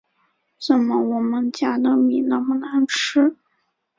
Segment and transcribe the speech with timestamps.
[0.57, 3.37] 怎么我们家的米那么难吃